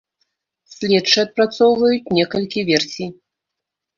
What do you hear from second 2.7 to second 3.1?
версій.